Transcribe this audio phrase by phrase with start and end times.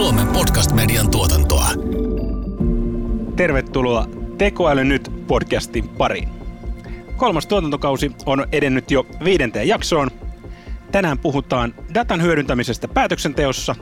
[0.00, 1.68] Suomen podcast-median tuotantoa.
[3.36, 4.06] Tervetuloa
[4.38, 6.28] Tekoäly nyt podcastin pariin.
[7.16, 10.10] Kolmas tuotantokausi on edennyt jo viidenteen jaksoon.
[10.92, 13.74] Tänään puhutaan datan hyödyntämisestä päätöksenteossa,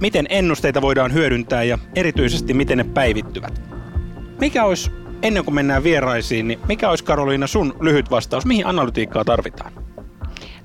[0.00, 3.62] miten ennusteita voidaan hyödyntää ja erityisesti miten ne päivittyvät.
[4.40, 4.90] Mikä olisi,
[5.22, 9.72] ennen kuin mennään vieraisiin, niin mikä olisi Karoliina sun lyhyt vastaus, mihin analytiikkaa tarvitaan?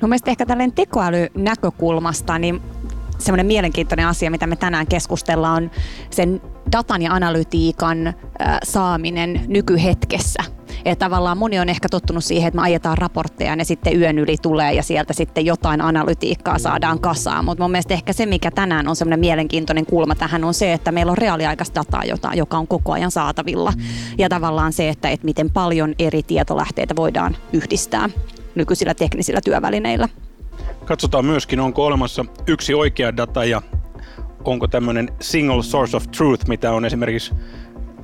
[0.02, 2.62] No mielestäni ehkä tällainen tekoälynäkökulmasta, niin
[3.18, 5.72] semmoinen mielenkiintoinen asia, mitä me tänään keskustellaan, on
[6.10, 8.14] sen datan ja analytiikan
[8.64, 10.44] saaminen nykyhetkessä.
[10.86, 14.18] Ja tavallaan moni on ehkä tottunut siihen, että me ajetaan raportteja ja ne sitten yön
[14.18, 17.46] yli tulee ja sieltä sitten jotain analytiikkaa saadaan kasaan.
[17.46, 20.92] Mutta mun mielestä ehkä se, mikä tänään on semmoinen mielenkiintoinen kulma tähän on se, että
[20.92, 23.74] meillä on reaaliaikaista dataa, jota, joka on koko ajan saatavilla.
[24.18, 28.10] Ja tavallaan se, että, että miten paljon eri tietolähteitä voidaan yhdistää
[28.56, 30.10] nykyisillä teknisillä työvälineillä.
[30.86, 33.62] Katsotaan myöskin, onko olemassa yksi oikea data ja
[34.44, 37.34] onko tämmöinen single source of truth, mitä on esimerkiksi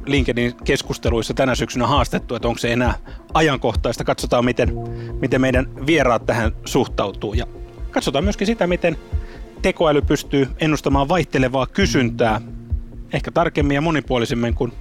[0.05, 2.94] LinkedIn keskusteluissa tänä syksynä haastettu, että onko se enää
[3.33, 4.03] ajankohtaista.
[4.03, 4.73] Katsotaan, miten,
[5.19, 7.33] miten meidän vieraat tähän suhtautuu.
[7.33, 7.45] Ja
[7.92, 8.97] katsotaan myöskin sitä, miten
[9.61, 12.42] tekoäly pystyy ennustamaan vaihtelevaa kysyntää
[13.14, 14.73] ehkä tarkemmin ja monipuolisemmin kuin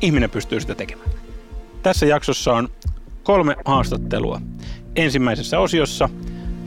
[0.00, 1.10] ihminen pystyy sitä tekemään.
[1.82, 2.68] Tässä jaksossa on
[3.22, 4.40] kolme haastattelua.
[4.96, 6.08] Ensimmäisessä osiossa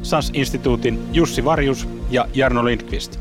[0.04, 3.20] SAS-instituutin Jussi Varjus ja Jarno Lindqvist.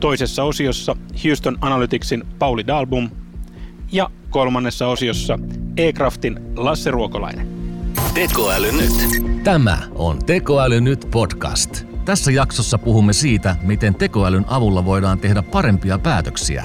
[0.00, 3.10] Toisessa osiossa Houston Analyticsin Pauli Dalbum
[3.92, 5.38] ja kolmannessa osiossa
[5.76, 7.48] E-Craftin Lasse Ruokolainen.
[8.14, 8.92] Tekoäly nyt.
[9.44, 11.84] Tämä on Tekoäly nyt podcast.
[12.04, 16.64] Tässä jaksossa puhumme siitä, miten tekoälyn avulla voidaan tehdä parempia päätöksiä.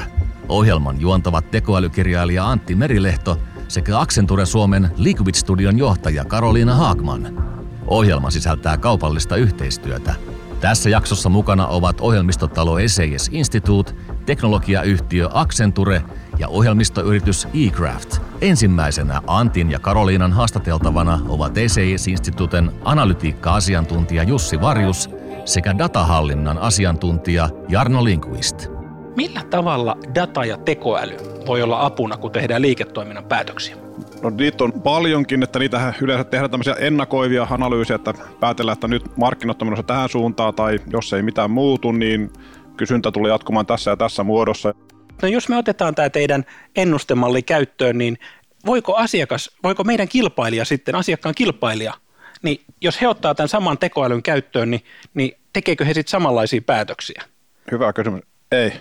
[0.50, 7.55] Ohjelman juontavat tekoälykirjailija Antti Merilehto sekä Accenture Suomen Liquid Studion johtaja Karoliina Haakman.
[7.88, 10.16] Ohjelma sisältää kaupallista yhteistyötä.
[10.60, 13.94] Tässä jaksossa mukana ovat ohjelmistotalo SES Institute,
[14.26, 16.02] teknologiayhtiö Accenture
[16.40, 18.18] ja ohjelmistoyritys eCraft.
[18.42, 25.10] Ensimmäisenä Antin ja Karoliinan haastateltavana ovat SES Instituten analytiikka-asiantuntija Jussi Varjus
[25.46, 28.75] sekä datahallinnan asiantuntija Jarno Linguist.
[29.16, 31.18] Millä tavalla data ja tekoäly
[31.48, 33.76] voi olla apuna, kun tehdään liiketoiminnan päätöksiä?
[34.22, 39.18] No niitä on paljonkin, että niitä yleensä tehdään tämmöisiä ennakoivia analyysejä, että päätellään, että nyt
[39.18, 42.34] markkinat on menossa tähän suuntaan tai jos ei mitään muutu, niin
[42.78, 44.74] kysyntä tulee jatkumaan tässä ja tässä muodossa.
[45.22, 46.46] No jos me otetaan tämä teidän
[46.76, 48.18] ennustemalli käyttöön, niin
[48.66, 51.94] voiko asiakas, voiko meidän kilpailija sitten, asiakkaan kilpailija,
[52.42, 54.82] niin jos he ottaa tämän saman tekoälyn käyttöön, niin,
[55.14, 57.24] niin tekeekö he sitten samanlaisia päätöksiä?
[57.72, 58.22] Hyvä kysymys.
[58.52, 58.72] Ei.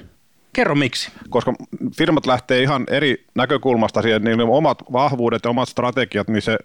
[0.54, 1.12] Kerro miksi.
[1.30, 1.54] Koska
[1.98, 6.58] firmat lähtee ihan eri näkökulmasta siihen, niin omat vahvuudet ja omat strategiat, niin se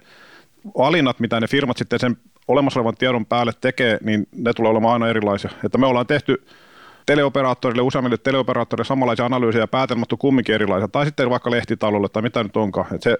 [0.77, 2.17] valinnat, mitä ne firmat sitten sen
[2.47, 5.51] olemassa olevan tiedon päälle tekee, niin ne tulee olemaan aina erilaisia.
[5.63, 6.45] Että me ollaan tehty
[7.05, 12.43] teleoperaattorille, useammille teleoperaattorille samanlaisia analyysejä ja päätelmätty kumminkin erilaisia, tai sitten vaikka lehtitalolle tai mitä
[12.43, 12.95] nyt onkaan.
[12.95, 13.17] Että se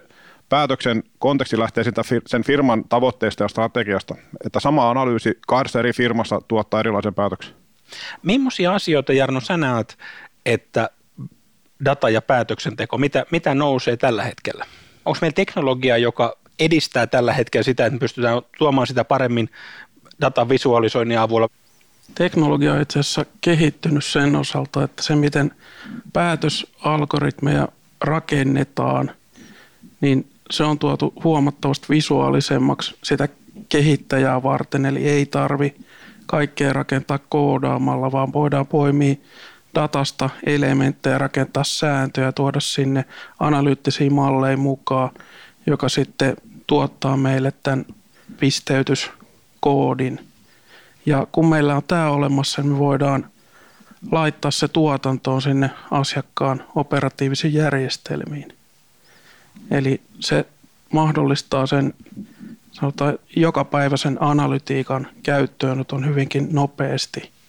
[0.48, 4.14] päätöksen konteksti lähtee sitä sen firman tavoitteista ja strategiasta,
[4.44, 7.54] että sama analyysi kahdessa eri firmassa tuottaa erilaisen päätöksen.
[8.22, 9.98] Millaisia asioita, Jarno, sä näet,
[10.46, 10.90] että
[11.84, 14.66] data ja päätöksenteko, mitä, mitä nousee tällä hetkellä?
[15.04, 19.50] Onko meillä teknologia, joka edistää tällä hetkellä sitä, että me pystytään tuomaan sitä paremmin
[20.20, 21.48] datan visualisoinnin avulla?
[22.14, 25.54] Teknologia on itse asiassa kehittynyt sen osalta, että se miten
[26.12, 27.68] päätösalgoritmeja
[28.00, 29.10] rakennetaan,
[30.00, 33.28] niin se on tuotu huomattavasti visuaalisemmaksi sitä
[33.68, 35.74] kehittäjää varten, eli ei tarvi
[36.26, 39.14] kaikkea rakentaa koodaamalla, vaan voidaan poimia
[39.74, 43.04] datasta elementtejä, rakentaa sääntöjä, tuoda sinne
[43.40, 45.10] analyyttisiin malleja mukaan,
[45.66, 46.36] joka sitten
[46.66, 47.86] tuottaa meille tämän
[48.40, 50.26] pisteytyskoodin.
[51.06, 53.26] Ja kun meillä on tämä olemassa, niin me voidaan
[54.12, 58.52] laittaa se tuotantoon sinne asiakkaan operatiivisiin järjestelmiin.
[59.70, 60.46] Eli se
[60.92, 61.94] mahdollistaa sen
[62.72, 67.30] sanotaan, jokapäiväisen analytiikan käyttöönoton hyvinkin nopeasti–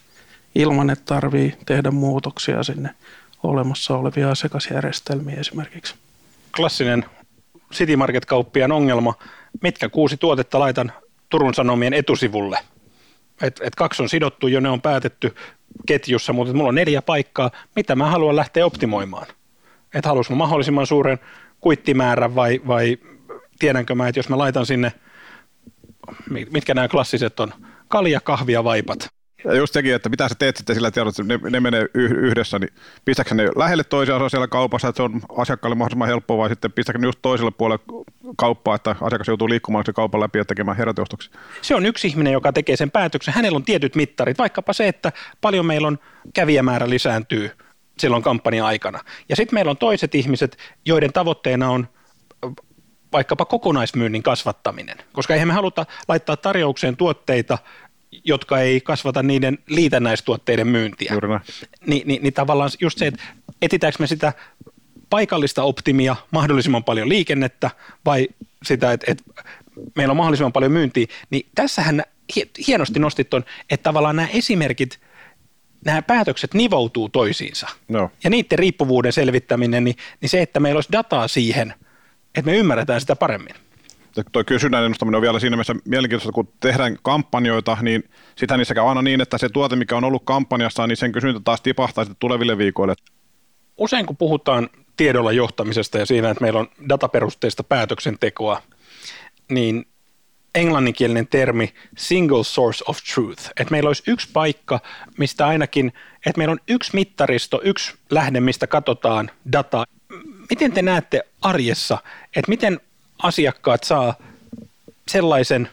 [0.54, 2.90] ilman, että tarvii tehdä muutoksia sinne
[3.42, 5.94] olemassa olevia asiakasjärjestelmiä esimerkiksi.
[6.56, 7.04] Klassinen
[7.72, 9.14] City Market-kauppiaan ongelma,
[9.62, 10.92] mitkä kuusi tuotetta laitan
[11.28, 12.58] Turun Sanomien etusivulle.
[13.42, 15.34] Et, et kaksi on sidottu jo, ne on päätetty
[15.86, 19.26] ketjussa, mutta mulla on neljä paikkaa, mitä mä haluan lähteä optimoimaan.
[19.94, 21.18] Että haluaisin mahdollisimman suuren
[21.60, 22.98] kuittimäärän vai, vai
[23.58, 24.92] tiedänkö mä, että jos mä laitan sinne,
[26.50, 27.52] mitkä nämä klassiset on,
[27.88, 29.08] kalja, kahvia, vaipat,
[29.44, 32.58] ja just sekin, että mitä sä teet sitten sillä tiedolla, että ne, ne menee yhdessä,
[32.58, 32.70] niin
[33.04, 36.98] pistäkö ne lähelle toisiaan siellä kaupassa, että se on asiakkaalle mahdollisimman helppoa, vai sitten pistäkö
[36.98, 37.84] ne just toiselle puolelle
[38.36, 41.32] kauppaa, että asiakas joutuu liikkumaan se kaupan läpi ja tekemään heräteostoksia?
[41.62, 43.34] Se on yksi ihminen, joka tekee sen päätöksen.
[43.34, 45.98] Hänellä on tietyt mittarit, vaikkapa se, että paljon meillä on
[46.34, 47.50] kävijämäärä lisääntyy
[47.98, 49.00] silloin kampanja-aikana.
[49.28, 51.88] Ja sitten meillä on toiset ihmiset, joiden tavoitteena on
[53.12, 57.58] vaikkapa kokonaismyynnin kasvattaminen, koska eihän me haluta laittaa tarjoukseen tuotteita,
[58.24, 61.14] jotka ei kasvata niiden liitännäistuotteiden myyntiä.
[61.86, 63.22] Ni, niin, niin tavallaan just se, että
[63.62, 64.32] etitäänkö me sitä
[65.10, 67.70] paikallista optimia, mahdollisimman paljon liikennettä
[68.04, 68.28] vai
[68.64, 69.24] sitä, että, että
[69.94, 72.02] meillä on mahdollisimman paljon myyntiä, niin tässähän
[72.66, 75.00] hienosti nostit ton, että tavallaan nämä esimerkit,
[75.84, 77.68] nämä päätökset nivoutuu toisiinsa.
[77.88, 78.10] No.
[78.24, 81.74] Ja niiden riippuvuuden selvittäminen, niin, niin se, että meillä olisi dataa siihen,
[82.34, 83.54] että me ymmärretään sitä paremmin.
[84.32, 88.04] Tuo kysynnän ennustaminen on vielä siinä mielessä mielenkiintoista, kun tehdään kampanjoita, niin
[88.36, 91.40] sitä niissä käy aina niin, että se tuote, mikä on ollut kampanjassa, niin sen kysyntä
[91.44, 92.94] taas tipahtaa sitten tuleville viikoille.
[93.76, 98.62] Usein kun puhutaan tiedolla johtamisesta ja siinä, että meillä on dataperusteista päätöksentekoa,
[99.50, 99.86] niin
[100.54, 103.50] englanninkielinen termi single source of truth.
[103.60, 104.80] Että meillä olisi yksi paikka,
[105.18, 105.92] mistä ainakin,
[106.26, 109.84] että meillä on yksi mittaristo, yksi lähde, mistä katsotaan dataa.
[110.50, 111.98] Miten te näette arjessa,
[112.36, 112.80] että miten
[113.22, 114.14] asiakkaat saa
[115.08, 115.68] sellaisen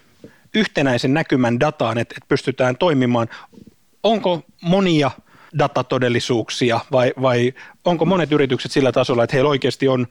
[0.54, 3.30] yhtenäisen näkymän dataan, että, että pystytään toimimaan?
[4.04, 5.12] Onko monia
[5.60, 7.54] datatodellisuuksia vai, vai
[7.86, 10.08] onko monet yritykset sillä tasolla, että heillä oikeasti on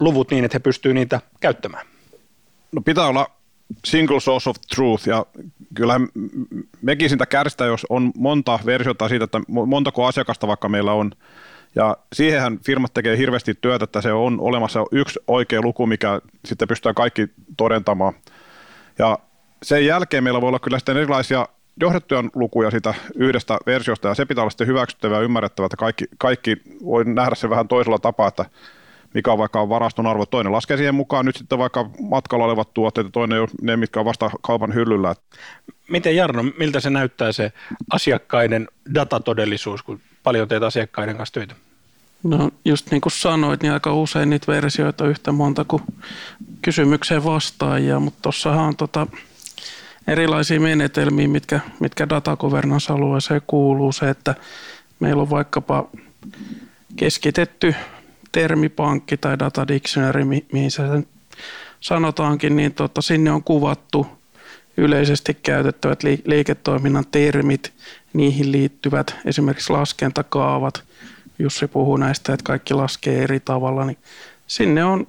[0.00, 1.86] luvut niin, että he pystyvät niitä käyttämään?
[2.72, 3.30] No pitää olla
[3.84, 5.26] single source of truth, ja
[5.74, 6.00] kyllä
[6.82, 11.12] mekin sitä kärstä, jos on monta versiota siitä, että montako asiakasta vaikka meillä on,
[11.76, 16.68] ja siihenhän firmat tekee hirveästi työtä, että se on olemassa yksi oikea luku, mikä sitten
[16.68, 18.14] pystytään kaikki todentamaan.
[18.98, 19.18] Ja
[19.62, 21.48] sen jälkeen meillä voi olla kyllä sitten erilaisia
[21.80, 26.04] johdettuja lukuja sitä yhdestä versiosta, ja se pitää olla sitten hyväksyttävää ja ymmärrettävää, että kaikki,
[26.18, 28.44] kaikki voi nähdä se vähän toisella tapaa, että
[29.14, 30.26] mikä on vaikka varaston arvo.
[30.26, 34.06] Toinen laskee siihen mukaan nyt sitten vaikka matkalla olevat tuotteet ja toinen ne, mitkä on
[34.06, 35.14] vasta kaupan hyllyllä.
[35.88, 37.52] Miten Jarno, miltä se näyttää se
[37.92, 41.54] asiakkaiden datatodellisuus, kun paljon teet asiakkaiden kanssa töitä?
[42.22, 45.82] No just niin kuin sanoit, niin aika usein niitä versioita yhtä monta kuin
[46.62, 49.06] kysymykseen vastaajia, mutta tuossahan on tota
[50.06, 53.92] erilaisia menetelmiä, mitkä, mitkä datagovernance-alueeseen kuuluu.
[53.92, 54.34] Se, että
[55.00, 55.88] meillä on vaikkapa
[56.96, 57.74] keskitetty
[58.32, 61.06] termipankki tai data dictionary, mihin se sen
[61.80, 64.06] sanotaankin, niin tota, sinne on kuvattu
[64.76, 67.72] yleisesti käytettävät liiketoiminnan termit,
[68.12, 70.84] niihin liittyvät esimerkiksi laskentakaavat.
[71.38, 73.98] Jussi puhuu näistä, että kaikki laskee eri tavalla, niin
[74.46, 75.06] sinne on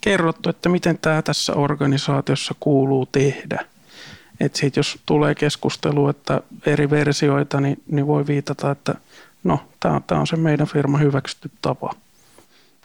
[0.00, 3.64] kerrottu, että miten tämä tässä organisaatiossa kuuluu tehdä.
[4.40, 8.94] Että sit jos tulee keskustelu, että eri versioita, niin, niin voi viitata, että
[9.44, 11.94] no, tämä on se meidän firma hyväksytty tapa.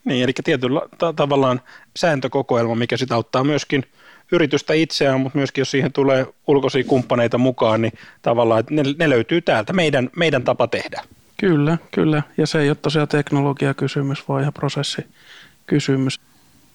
[0.05, 1.61] Niin, eli tietyllä ta- tavallaan
[1.95, 3.85] sääntökokoelma, mikä sitä auttaa myöskin
[4.31, 9.09] yritystä itseään, mutta myöskin jos siihen tulee ulkoisia kumppaneita mukaan, niin tavallaan että ne, ne
[9.09, 11.03] löytyy täältä, meidän, meidän tapa tehdä.
[11.43, 12.23] Kyllä, kyllä.
[12.37, 16.19] Ja se ei ole tosiaan teknologiakysymys, vaan ihan prosessikysymys.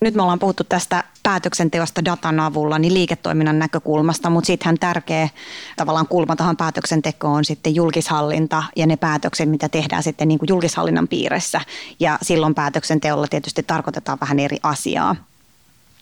[0.01, 5.29] Nyt me ollaan puhuttu tästä päätöksenteosta datan avulla niin liiketoiminnan näkökulmasta, mutta sittenhän tärkeä
[5.77, 10.49] tavallaan kulma tähän päätöksentekoon on sitten julkishallinta ja ne päätökset, mitä tehdään sitten niin kuin
[10.49, 11.61] julkishallinnan piirissä.
[12.01, 15.17] Ja silloin päätöksenteolla tietysti tarkoitetaan vähän eri asiaa.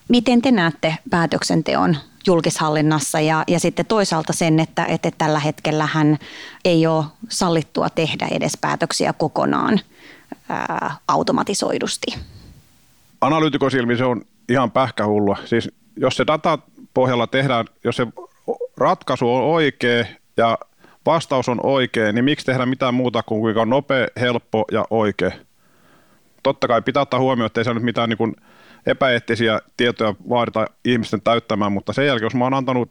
[0.09, 6.19] Miten te näette päätöksenteon julkishallinnassa ja, ja sitten toisaalta sen, että, että tällä hetkellähän
[6.64, 9.80] ei ole sallittua tehdä edes päätöksiä kokonaan
[10.49, 12.06] ää, automatisoidusti?
[13.21, 15.37] analyytikon silmin se on ihan pähkähullua.
[15.45, 16.59] Siis jos se data
[16.95, 18.06] pohjalla tehdään, jos se
[18.76, 20.04] ratkaisu on oikea
[20.37, 20.59] ja
[21.06, 25.30] vastaus on oikea, niin miksi tehdä mitään muuta kuin kuinka on nopea, helppo ja oikea?
[26.42, 28.37] Totta kai pitää ottaa huomioon, että ei se nyt mitään niin
[28.87, 32.90] epäeettisiä tietoja vaadita ihmisten täyttämään, mutta sen jälkeen, jos mä oon antanut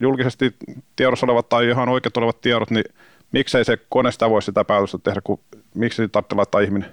[0.00, 0.56] julkisesti
[0.96, 2.84] tiedossa olevat tai ihan oikeat olevat tiedot, niin
[3.32, 5.40] miksei se kone sitä voi sitä päätöstä tehdä, kun
[5.74, 6.90] miksi sitä tarvitsee laittaa ihminen?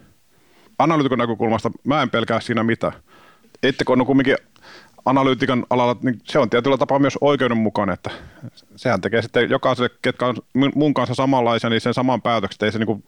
[0.80, 2.94] analyytikon näkökulmasta mä en pelkää siinä mitään.
[3.64, 4.38] Ettekö on kumminkin
[5.06, 8.12] analyytikan alalla, niin se on tietyllä tapaa myös oikeudenmukainen, että
[8.76, 10.36] sehän tekee sitten jokaiselle, ketkä on
[10.76, 13.04] mun kanssa samanlaisia, niin sen saman päätöksen, ei se niin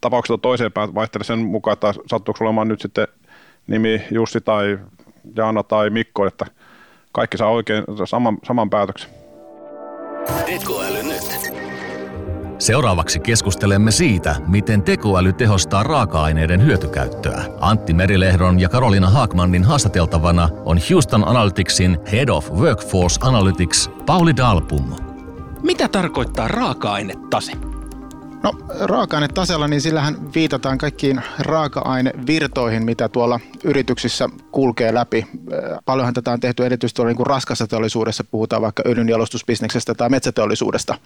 [0.00, 3.08] tapauksesta toiseen vaihtele sen mukaan, että sattuuko olemaan nyt sitten
[3.66, 4.78] nimi Jussi tai
[5.36, 6.46] Jaana tai Mikko, että
[7.12, 9.10] kaikki saa oikein saman, saman päätöksen.
[10.46, 11.56] Tekoäly nyt.
[12.58, 17.44] Seuraavaksi keskustelemme siitä, miten tekoäly tehostaa raaka-aineiden hyötykäyttöä.
[17.60, 24.94] Antti Merilehdon ja Karolina Haakmannin haastateltavana on Houston Analyticsin Head of Workforce Analytics Pauli Dalpum.
[25.62, 27.52] Mitä tarkoittaa raaka-ainetase?
[28.46, 35.26] No raaka-ainetasella, niin sillähän viitataan kaikkiin raaka-ainevirtoihin, mitä tuolla yrityksissä kulkee läpi.
[35.84, 40.98] Paljonhan tätä on tehty erityisesti tuolla niin raskassa teollisuudessa, puhutaan vaikka öljynjalostusbisneksestä tai metsäteollisuudesta.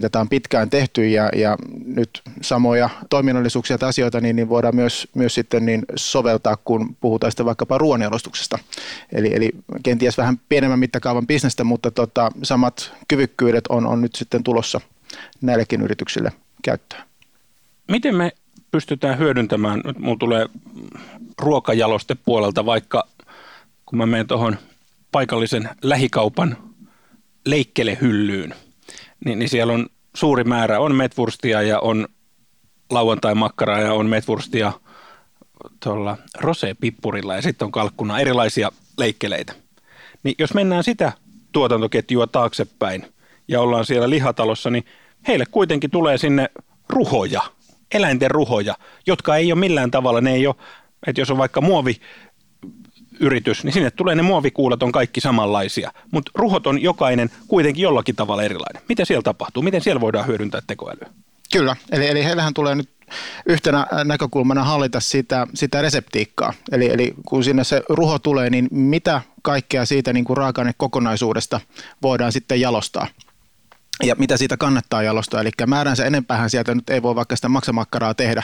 [0.00, 5.08] Tätä on pitkään tehty ja, ja nyt samoja toiminnallisuuksia tai asioita niin, niin voidaan myös,
[5.14, 8.58] myös sitten niin soveltaa, kun puhutaan sitten vaikkapa ruoanjalostuksesta.
[9.12, 9.50] Eli, eli
[9.82, 14.80] kenties vähän pienemmän mittakaavan bisnestä, mutta tota, samat kyvykkyydet on, on nyt sitten tulossa
[15.40, 17.02] näillekin yrityksille käyttöön.
[17.88, 18.32] Miten me
[18.70, 20.46] pystytään hyödyntämään, nyt mulla tulee
[21.38, 23.08] ruokajaloste puolelta vaikka,
[23.86, 24.56] kun mä menen tuohon
[25.12, 26.56] paikallisen lähikaupan
[27.46, 28.54] leikkelehyllyyn,
[29.24, 32.08] niin, niin siellä on suuri määrä, on metvurstia ja on
[32.90, 34.72] lauantai-makkaraa ja on metvurstia
[35.82, 39.54] tuolla rosé-pippurilla ja sitten on kalkkuna erilaisia leikkeleitä.
[40.22, 41.12] Niin jos mennään sitä
[41.52, 43.06] tuotantoketjua taaksepäin
[43.48, 44.84] ja ollaan siellä lihatalossa, niin
[45.28, 46.50] heille kuitenkin tulee sinne
[46.88, 47.40] ruhoja,
[47.94, 48.74] eläinten ruhoja,
[49.06, 50.54] jotka ei ole millään tavalla, ne ei ole,
[51.06, 51.96] että jos on vaikka muovi
[53.20, 58.16] yritys, niin sinne tulee ne muovikuulat on kaikki samanlaisia, mutta ruhot on jokainen kuitenkin jollakin
[58.16, 58.82] tavalla erilainen.
[58.88, 59.62] Mitä siellä tapahtuu?
[59.62, 61.08] Miten siellä voidaan hyödyntää tekoälyä?
[61.52, 62.90] Kyllä, eli, eli heillähän tulee nyt
[63.46, 66.52] yhtenä näkökulmana hallita sitä, sitä reseptiikkaa.
[66.72, 71.60] Eli, eli kun sinne se ruho tulee, niin mitä kaikkea siitä niin kuin raaka kokonaisuudesta
[72.02, 73.06] voidaan sitten jalostaa
[74.02, 75.40] ja mitä siitä kannattaa jalostaa.
[75.40, 78.42] Eli määränsä enempäähän sieltä nyt ei voi vaikka sitä maksamakkaraa tehdä.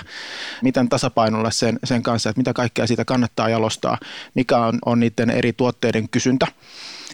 [0.62, 3.98] Miten tasapainolla sen, sen kanssa, että mitä kaikkea siitä kannattaa jalostaa,
[4.34, 6.46] mikä on, on niiden eri tuotteiden kysyntä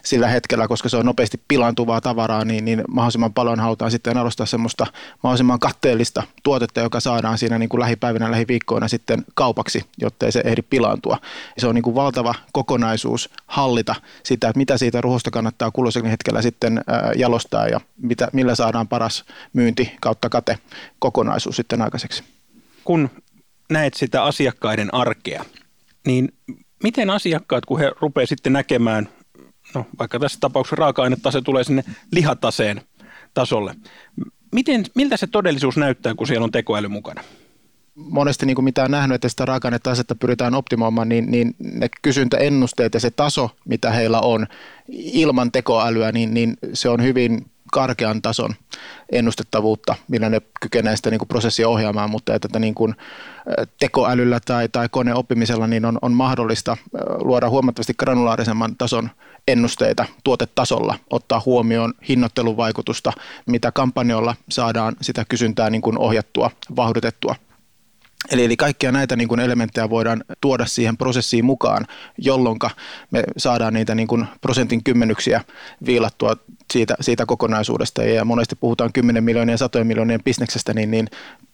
[0.04, 4.46] sillä hetkellä, koska se on nopeasti pilantuvaa tavaraa, niin, niin mahdollisimman paljon halutaan sitten arvostaa
[4.46, 4.86] semmoista
[5.22, 10.42] mahdollisimman katteellista tuotetta, joka saadaan siinä niin kuin lähipäivinä, lähiviikkoina sitten kaupaksi, jotta ei se
[10.44, 11.18] ehdi pilaantua.
[11.58, 16.42] Se on niin kuin valtava kokonaisuus hallita sitä, että mitä siitä ruhosta kannattaa kulloisenkin hetkellä
[16.42, 16.80] sitten
[17.16, 20.58] jalostaa ja mitä, millä saadaan paras myynti kautta kate
[20.98, 22.24] kokonaisuus sitten aikaiseksi.
[22.84, 23.10] Kun
[23.70, 25.44] näet sitä asiakkaiden arkea,
[26.06, 26.28] niin
[26.82, 29.08] miten asiakkaat, kun he rupeavat sitten näkemään
[29.74, 32.80] no vaikka tässä tapauksessa raaka-ainetase tulee sinne lihataseen
[33.34, 33.74] tasolle.
[34.52, 37.22] Miten, miltä se todellisuus näyttää, kun siellä on tekoäly mukana?
[37.94, 42.94] monesti niin kuin mitä on nähnyt, että sitä raaka-ainetasetta pyritään optimoimaan, niin, niin ne kysyntäennusteet
[42.94, 44.46] ja se taso, mitä heillä on
[44.88, 48.54] ilman tekoälyä, niin, niin se on hyvin karkean tason
[49.12, 52.94] ennustettavuutta, millä ne kykenee sitä niin kuin prosessia ohjaamaan, mutta että niin kuin
[53.80, 56.76] tekoälyllä tai, tai koneoppimisella niin on, on mahdollista
[57.18, 59.10] luoda huomattavasti granulaarisemman tason
[59.48, 63.12] ennusteita tuotetasolla, ottaa huomioon hinnoittelun vaikutusta,
[63.46, 67.34] mitä kampanjoilla saadaan sitä kysyntää niin kuin ohjattua, vauhditettua.
[68.30, 71.86] Eli, eli kaikkia näitä niin kuin elementtejä voidaan tuoda siihen prosessiin mukaan,
[72.18, 72.58] jolloin
[73.10, 75.40] me saadaan niitä niin kuin prosentin kymmenyksiä
[75.86, 76.36] viilattua
[76.72, 78.04] siitä, siitä kokonaisuudesta.
[78.04, 81.08] Ja monesti puhutaan 10 miljoonien ja satojen miljoonien bisneksestä, niin, niin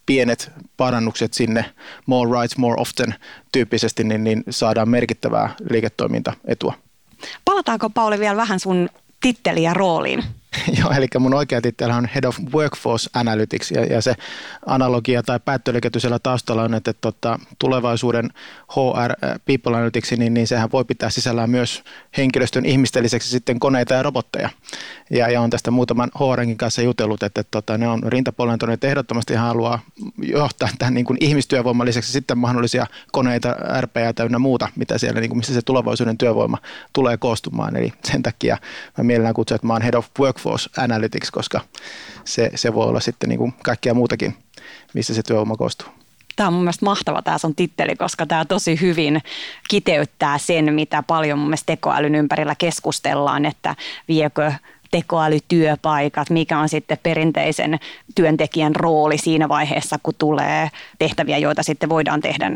[0.05, 1.65] pienet parannukset sinne,
[2.05, 3.15] more rights, more often
[3.51, 6.73] tyyppisesti, niin, niin saadaan merkittävää liiketoimintaetua.
[7.45, 8.89] Palataanko Pauli vielä vähän sun
[9.21, 10.23] titteliin ja rooliin?
[10.79, 14.15] Joo, eli mun oikea titteli on Head of Workforce Analytics ja, ja se
[14.65, 18.29] analogia tai päättelykäty siellä taustalla on, että, tota, tulevaisuuden
[18.71, 21.83] HR People Analytics, niin, niin sehän voi pitää sisällään myös
[22.17, 24.49] henkilöstön ihmisten lisäksi sitten koneita ja robotteja.
[25.09, 29.33] Ja, ja on tästä muutaman HRnkin kanssa jutellut, että, tota, ne on rintapuolella että ehdottomasti
[29.33, 29.79] haluaa
[30.17, 35.29] johtaa tämän niin kuin ihmistyövoiman lisäksi sitten mahdollisia koneita, RPA täynnä muuta, mitä siellä, niin
[35.29, 36.57] kuin, missä se tulevaisuuden työvoima
[36.93, 37.75] tulee koostumaan.
[37.75, 38.57] Eli sen takia
[38.97, 40.46] mä mielellään kutsun, että mä oon Head of Workforce
[40.77, 41.61] Analytics, koska
[42.25, 44.37] se, se voi olla sitten niin kuin kaikkea muutakin,
[44.93, 45.87] missä se työvoima koostuu.
[46.35, 49.21] Tämä on mun mielestä mahtava tämä sun titteli, koska tämä tosi hyvin
[49.69, 53.75] kiteyttää sen, mitä paljon mun mielestä tekoälyn ympärillä keskustellaan, että
[54.07, 54.51] viekö
[54.91, 57.79] tekoälytyöpaikat, mikä on sitten perinteisen
[58.15, 62.51] työntekijän rooli siinä vaiheessa, kun tulee tehtäviä, joita sitten voidaan tehdä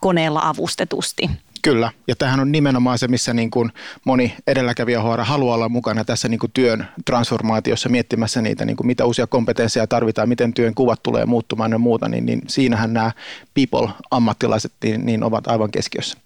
[0.00, 1.30] koneella avustetusti.
[1.62, 3.72] Kyllä, ja tähän on nimenomaan se, missä niin kuin
[4.04, 8.86] moni edelläkävijä HR haluaa olla mukana tässä niin kuin työn transformaatiossa miettimässä niitä, niin kuin
[8.86, 13.12] mitä uusia kompetensseja tarvitaan, miten työn kuvat tulee muuttumaan ja muuta, niin, niin siinähän nämä
[13.54, 16.18] people-ammattilaiset niin, niin ovat aivan keskiössä.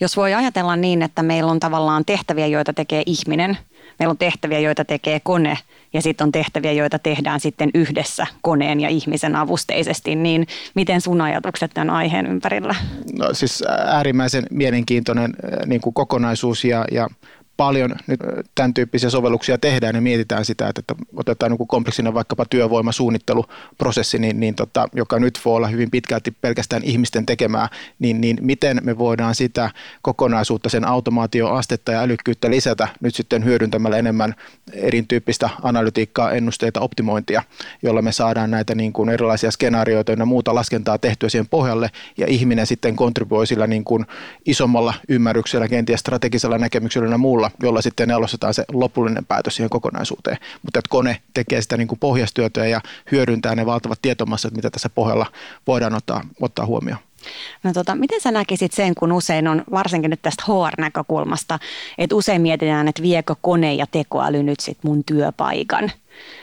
[0.00, 3.58] Jos voi ajatella niin, että meillä on tavallaan tehtäviä, joita tekee ihminen,
[3.98, 5.58] meillä on tehtäviä, joita tekee kone–
[5.94, 11.20] ja sitten on tehtäviä, joita tehdään sitten yhdessä koneen ja ihmisen avusteisesti, niin miten sun
[11.20, 12.74] ajatukset tämän aiheen ympärillä?
[13.18, 15.34] No siis äärimmäisen mielenkiintoinen
[15.66, 17.08] niin kuin kokonaisuus ja, ja
[17.56, 18.20] paljon nyt
[18.54, 24.40] tämän tyyppisiä sovelluksia tehdään ja mietitään sitä, että, että otetaan niin kompleksinen vaikkapa työvoimasuunnitteluprosessi, niin,
[24.40, 27.68] niin tota, joka nyt voi olla hyvin pitkälti pelkästään ihmisten tekemää,
[27.98, 29.70] niin, niin miten me voidaan sitä
[30.02, 34.34] kokonaisuutta, sen automaatioastetta ja älykkyyttä lisätä nyt sitten hyödyntämällä enemmän
[34.72, 37.42] erityyppistä analytiikkaa, ennusteita, optimointia,
[37.82, 42.26] jolla me saadaan näitä niin kuin erilaisia skenaarioita ja muuta laskentaa tehtyä siihen pohjalle ja
[42.26, 44.06] ihminen sitten kontribuoi sillä niin kuin
[44.46, 50.38] isommalla ymmärryksellä, kenties strategisella näkemyksellä ja muulla, jolla sitten aloitetaan se lopullinen päätös siihen kokonaisuuteen.
[50.62, 52.80] Mutta että kone tekee sitä niin kuin pohjastyötä ja
[53.12, 55.26] hyödyntää ne valtavat tietomassat, mitä tässä pohjalla
[55.66, 57.00] voidaan ottaa, ottaa huomioon.
[57.62, 61.58] No tota, miten sä näkisit sen, kun usein on, varsinkin nyt tästä HR-näkökulmasta,
[61.98, 65.92] että usein mietitään, että viekö kone ja tekoäly nyt sit mun työpaikan?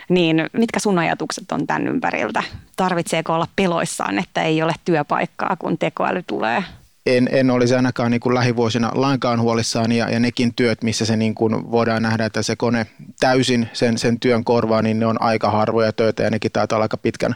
[0.09, 2.43] Niin mitkä sun ajatukset on tämän ympäriltä?
[2.75, 6.63] Tarvitseeko olla peloissaan, että ei ole työpaikkaa, kun tekoäly tulee?
[7.05, 11.17] En, en olisi ainakaan niin kuin lähivuosina lainkaan huolissaan ja, ja nekin työt, missä se
[11.17, 12.87] niin kuin voidaan nähdä, että se kone
[13.19, 16.83] täysin sen, sen työn korvaa, niin ne on aika harvoja töitä ja nekin taitaa olla
[16.83, 17.35] aika pitkän,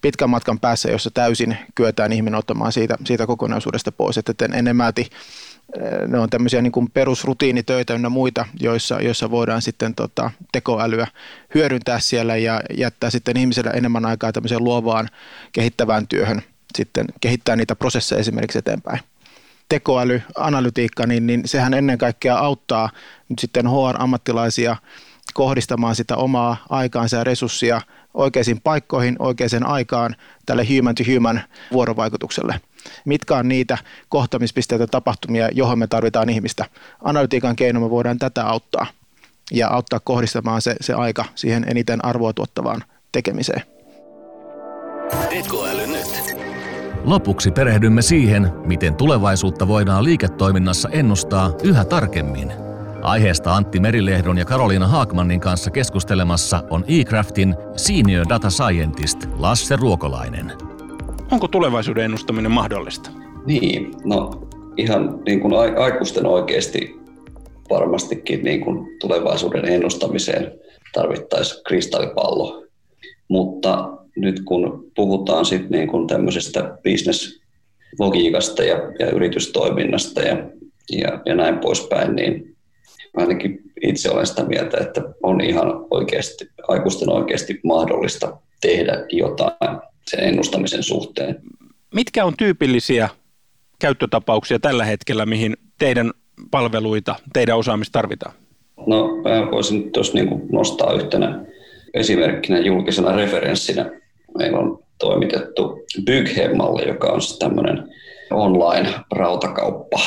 [0.00, 4.18] pitkän matkan päässä, jossa täysin kyetään ihminen ottamaan siitä, siitä kokonaisuudesta pois.
[4.18, 5.10] Että enemmälti
[5.80, 11.06] eh, ne on tämmöisiä niin kuin perusrutiinitöitä ja muita, joissa, joissa voidaan sitten tota, tekoälyä
[11.54, 15.08] hyödyntää siellä ja jättää sitten ihmiselle enemmän aikaa tämmöiseen luovaan
[15.52, 16.42] kehittävään työhön–
[16.76, 19.00] sitten kehittää niitä prosesseja esimerkiksi eteenpäin.
[19.68, 22.90] Tekoäly, analytiikka, niin, niin sehän ennen kaikkea auttaa
[23.28, 24.76] nyt sitten HR-ammattilaisia
[25.34, 27.80] kohdistamaan sitä omaa aikaansa ja resurssia
[28.14, 32.60] oikeisiin paikkoihin, oikeaan aikaan tälle human to human vuorovaikutukselle.
[33.04, 36.64] Mitkä on niitä kohtamispisteitä tapahtumia, johon me tarvitaan ihmistä?
[37.04, 38.86] Analytiikan keino me voidaan tätä auttaa
[39.50, 43.62] ja auttaa kohdistamaan se, se aika siihen eniten arvoa tuottavaan tekemiseen.
[45.30, 45.97] Tekoäly nyt.
[47.04, 52.52] Lopuksi perehdymme siihen, miten tulevaisuutta voidaan liiketoiminnassa ennustaa yhä tarkemmin.
[53.02, 60.52] Aiheesta Antti Merilehdon ja Karoliina Haakmannin kanssa keskustelemassa on eCraftin Senior Data Scientist Lasse Ruokolainen.
[61.30, 63.10] Onko tulevaisuuden ennustaminen mahdollista?
[63.46, 65.52] Niin, no ihan niin kuin
[65.82, 67.00] aikuisten oikeasti
[67.70, 70.52] varmastikin niin kuin tulevaisuuden ennustamiseen
[70.92, 72.64] tarvittaisiin kristallipallo.
[73.28, 73.88] Mutta
[74.20, 80.36] nyt kun puhutaan sit niin kuin tämmöisestä bisneslogiikasta ja, ja yritystoiminnasta ja,
[80.90, 82.56] ja, ja näin poispäin, niin
[83.16, 90.20] ainakin itse olen sitä mieltä, että on ihan oikeasti, aikuisten oikeasti mahdollista tehdä jotain sen
[90.24, 91.36] ennustamisen suhteen.
[91.94, 93.08] Mitkä on tyypillisiä
[93.78, 96.10] käyttötapauksia tällä hetkellä, mihin teidän
[96.50, 98.34] palveluita, teidän osaamista tarvitaan?
[98.86, 101.44] No mä voisin tuossa niin nostaa yhtenä
[101.94, 103.90] esimerkkinä julkisena referenssinä
[104.38, 107.88] meillä on toimitettu Byghemmalle, joka on siis tämmöinen
[108.30, 110.00] online-rautakauppa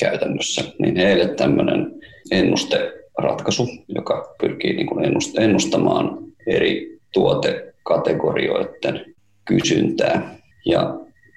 [0.00, 1.92] käytännössä, niin heille tämmöinen
[2.30, 5.04] ennusteratkaisu, joka pyrkii niin kuin
[5.38, 10.34] ennustamaan eri tuotekategorioiden kysyntää.
[10.66, 10.94] Ja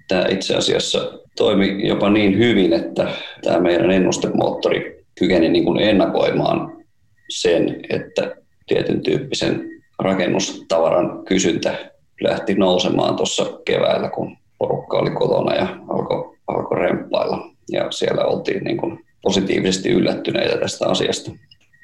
[0.08, 3.08] tämä itse asiassa toimi jopa niin hyvin, että
[3.44, 6.84] tämä meidän ennustemoottori kykeni niin kuin ennakoimaan
[7.30, 8.36] sen, että
[8.68, 16.76] tietyn tyyppisen rakennustavaran kysyntä lähti nousemaan tuossa keväällä, kun porukka oli kotona ja alkoi alko
[16.76, 17.50] remppailla.
[17.72, 21.32] Ja siellä oltiin niin kuin positiivisesti yllättyneitä tästä asiasta.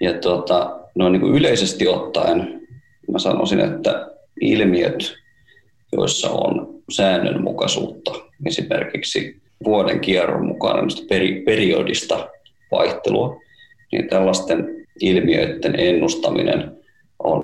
[0.02, 2.58] Ja tuota, no niin kuin yleisesti ottaen
[3.12, 4.08] mä sanoisin, että
[4.42, 5.14] ilmiöt,
[5.92, 8.12] joissa on säännönmukaisuutta,
[8.46, 12.30] esimerkiksi vuoden kierron mukana peri, periodista
[12.72, 13.40] vaihtelua,
[13.92, 16.78] niin tällaisten ilmiöiden ennustaminen
[17.24, 17.44] on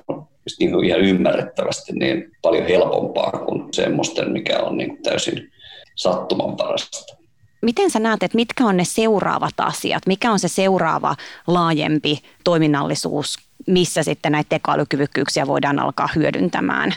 [0.58, 5.52] niin kuin ihan ymmärrettävästi niin paljon helpompaa kuin semmoisten, mikä on niin täysin
[5.94, 7.16] sattumanparasta.
[7.62, 10.06] Miten sä näet, että mitkä on ne seuraavat asiat?
[10.06, 16.94] Mikä on se seuraava laajempi toiminnallisuus, missä sitten näitä tekoälykyvykkyyksiä voidaan alkaa hyödyntämään?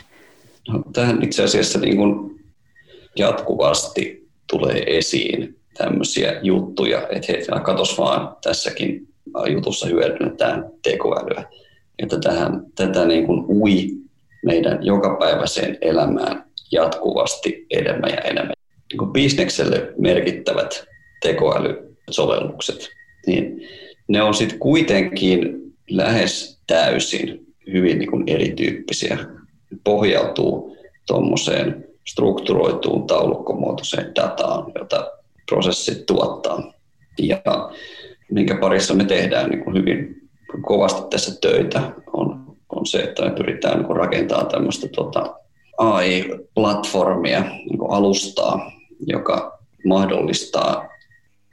[0.68, 2.44] No, tähän itse asiassa niin kuin
[3.16, 9.08] jatkuvasti tulee esiin tämmöisiä juttuja, että hei, katos vaan tässäkin
[9.52, 11.44] jutussa hyödynnetään tekoälyä
[11.98, 13.88] että tähän, tätä niin kuin ui
[14.44, 18.54] meidän jokapäiväiseen elämään jatkuvasti enemmän ja enemmän.
[18.92, 20.86] Niin kuin bisnekselle merkittävät
[21.22, 22.88] tekoälysovellukset,
[23.26, 23.62] niin
[24.08, 25.58] ne on sitten kuitenkin
[25.90, 29.18] lähes täysin hyvin niin kuin erityyppisiä.
[29.84, 35.12] Pohjautuu tuommoiseen strukturoituun taulukkomuotoiseen dataan, jota
[35.50, 36.72] prosessit tuottaa.
[37.18, 37.42] Ja
[38.30, 40.27] minkä parissa me tehdään niin kuin hyvin
[40.62, 45.34] kovasti tässä töitä on, on se, että me pyritään niin rakentamaan tämmöistä tota,
[45.78, 48.72] AI-platformia, niin alustaa,
[49.06, 50.88] joka mahdollistaa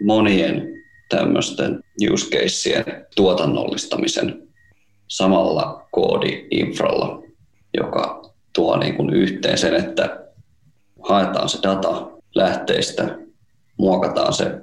[0.03, 0.67] monien
[1.09, 4.47] tämmöisten use caseien tuotannollistamisen
[5.07, 7.23] samalla koodi-infralla,
[7.77, 10.25] joka tuo niin kuin yhteen sen, että
[11.09, 13.17] haetaan se data lähteistä,
[13.77, 14.61] muokataan se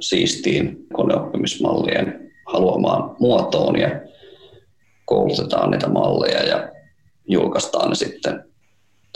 [0.00, 3.88] siistiin koneoppimismallien haluamaan muotoon ja
[5.04, 6.68] koulutetaan niitä malleja ja
[7.28, 8.44] julkaistaan ne sitten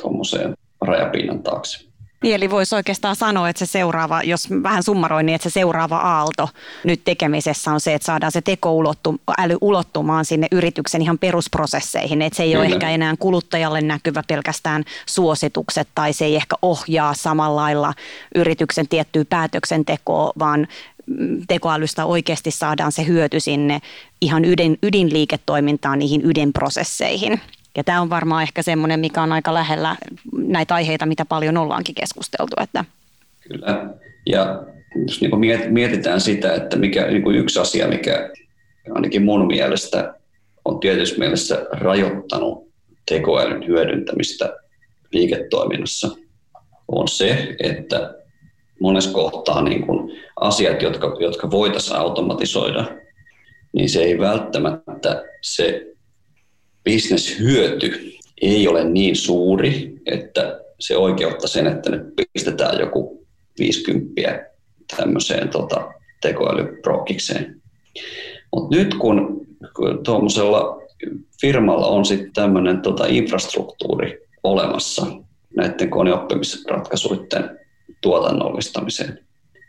[0.03, 1.90] tuommoiseen rajapinnan taakse.
[2.23, 5.97] Niin, eli voisi oikeastaan sanoa, että se seuraava, jos vähän summaroin, niin että se seuraava
[5.97, 6.49] aalto
[6.85, 12.23] nyt tekemisessä on se, että saadaan se tekoäly ulottumaan sinne yrityksen ihan perusprosesseihin.
[12.23, 12.65] Että se ei Kyllä.
[12.65, 17.95] ole ehkä enää kuluttajalle näkyvä pelkästään suositukset tai se ei ehkä ohjaa samalla lailla
[18.35, 20.69] yrityksen tiettyä päätöksentekoa, vaan
[21.49, 23.81] tekoälystä oikeasti saadaan se hyöty sinne
[24.21, 27.41] ihan ydin, ydinliiketoimintaan, niihin ydinprosesseihin.
[27.77, 29.97] Ja tämä on varmaan ehkä semmoinen, mikä on aika lähellä
[30.33, 32.57] näitä aiheita, mitä paljon ollaankin keskusteltu.
[32.63, 32.85] Että.
[33.49, 33.91] Kyllä.
[34.27, 34.63] Ja
[35.07, 38.31] jos niin mietitään sitä, että mikä niin kuin yksi asia, mikä
[38.95, 40.15] ainakin mun mielestä
[40.65, 42.69] on tietysti mielessä rajoittanut
[43.09, 44.57] tekoälyn hyödyntämistä
[45.13, 46.09] liiketoiminnassa,
[46.89, 48.15] on se, että
[48.81, 52.85] monessa kohtaa niin kuin asiat, jotka, jotka voitaisiin automatisoida,
[53.73, 55.90] niin se ei välttämättä se
[56.85, 58.13] bisneshyöty
[58.43, 63.27] ei ole niin suuri, että se oikeuttaa sen, että nyt pistetään joku
[63.59, 64.51] 50
[64.97, 67.61] tämmöiseen tota, tekoälyprokikseen.
[68.55, 70.83] Mutta nyt kun, kun tuommoisella
[71.41, 75.07] firmalla on sitten tämmöinen tota, infrastruktuuri olemassa
[75.57, 77.59] näiden koneoppimisratkaisuiden
[78.01, 79.19] tuotannollistamiseen,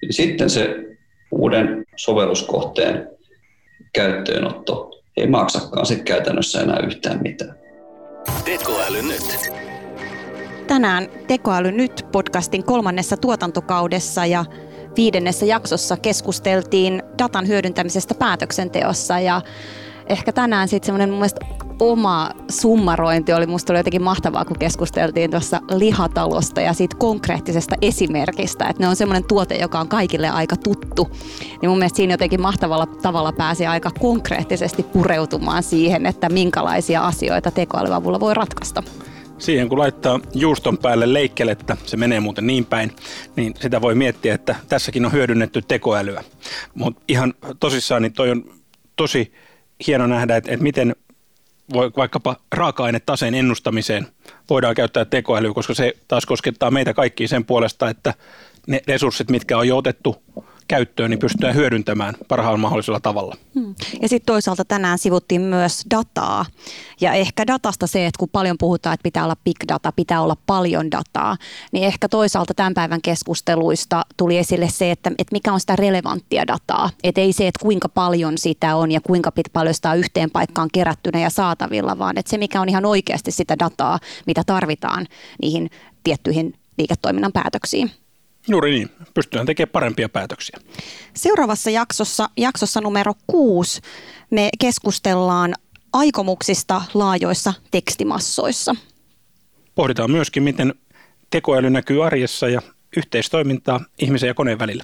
[0.02, 0.76] niin sitten se
[1.32, 3.10] uuden sovelluskohteen
[3.94, 7.56] käyttöönotto ei maksakaan sitten käytännössä enää yhtään mitään.
[8.46, 9.52] Tekoäly nyt.
[10.68, 14.46] Tänään Tekoäly nyt podcastin kolmannessa tuotantokaudessa ja
[14.96, 19.42] viidennessä jaksossa keskusteltiin datan hyödyntämisestä päätöksenteossa ja
[20.10, 21.46] ehkä tänään sitten semmoinen mun mielestä
[21.82, 28.68] oma summarointi oli, musta oli jotenkin mahtavaa, kun keskusteltiin tuossa lihatalosta ja siitä konkreettisesta esimerkistä,
[28.68, 31.12] että ne on semmoinen tuote, joka on kaikille aika tuttu.
[31.62, 37.52] Niin mun mielestä siinä jotenkin mahtavalla tavalla pääsi aika konkreettisesti pureutumaan siihen, että minkälaisia asioita
[37.52, 38.84] tekoälyn avulla voi ratkaista
[39.38, 42.92] siihen kun laittaa juuston päälle leikkelettä, se menee muuten niin päin,
[43.36, 46.24] niin sitä voi miettiä, että tässäkin on hyödynnetty tekoälyä.
[46.74, 48.44] Mutta ihan tosissaan, niin toi on
[48.96, 49.34] tosi
[49.88, 50.96] hieno nähdä, että, että miten
[51.74, 54.08] voi, vaikkapa raaka-ainetaseen ennustamiseen
[54.50, 58.14] voidaan käyttää tekoälyä, koska se taas koskettaa meitä kaikkia sen puolesta, että
[58.68, 60.24] ne resurssit, mitkä on jo otettu
[60.72, 63.36] käyttöön, niin pystytään hyödyntämään parhaalla mahdollisella tavalla.
[63.56, 63.76] Hmm.
[64.02, 66.46] Ja sitten toisaalta tänään sivuttiin myös dataa.
[67.02, 70.38] Ja ehkä datasta se, että kun paljon puhutaan, että pitää olla big data, pitää olla
[70.46, 71.38] paljon dataa,
[71.72, 76.48] niin ehkä toisaalta tämän päivän keskusteluista tuli esille se, että, että mikä on sitä relevanttia
[76.48, 76.90] dataa.
[77.04, 80.70] Että ei se, että kuinka paljon sitä on ja kuinka paljon sitä on yhteen paikkaan
[80.74, 85.08] kerättynä ja saatavilla, vaan että se, mikä on ihan oikeasti sitä dataa, mitä tarvitaan
[85.42, 85.70] niihin
[86.04, 87.92] tiettyihin liiketoiminnan päätöksiin.
[88.48, 88.90] Juuri niin.
[89.14, 90.60] Pystytään tekemään parempia päätöksiä.
[91.14, 93.82] Seuraavassa jaksossa, jaksossa numero kuusi,
[94.30, 95.54] me keskustellaan
[95.94, 98.76] aikomuksista laajoissa tekstimassoissa.
[99.76, 100.74] Pohditaan myöskin, miten
[101.30, 102.62] tekoäly näkyy arjessa ja
[102.98, 104.84] yhteistoimintaa ihmisen ja koneen välillä.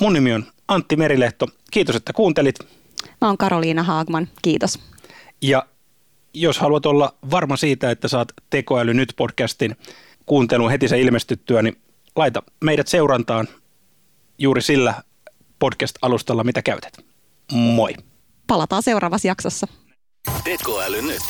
[0.00, 1.46] Mun nimi on Antti Merilehto.
[1.70, 2.58] Kiitos, että kuuntelit.
[3.20, 4.28] Mä oon Karoliina Haagman.
[4.42, 4.78] Kiitos.
[5.42, 5.66] Ja
[6.34, 9.76] jos haluat olla varma siitä, että saat Tekoäly nyt podcastin
[10.26, 11.76] kuuntelun heti se ilmestyttyä, niin
[12.18, 13.48] laita meidät seurantaan
[14.38, 14.94] juuri sillä
[15.58, 16.92] podcast-alustalla, mitä käytät.
[17.52, 17.94] Moi.
[18.46, 19.66] Palataan seuraavassa jaksossa.
[20.44, 21.22] Tekoäly nyt.